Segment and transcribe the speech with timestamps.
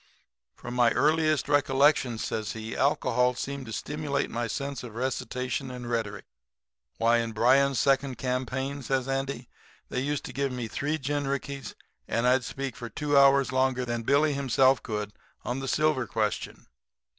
[0.55, 5.87] "'From my earliest recollections,' says he, 'alcohol seemed to stimulate my sense of recitation and
[5.87, 6.25] rhetoric.
[6.97, 9.47] Why, in Bryan's second campaign,' says Andy,
[9.89, 11.75] 'they used to give me three gin rickeys
[12.07, 15.13] and I'd speak two hours longer than Billy himself could
[15.45, 16.65] on the silver question.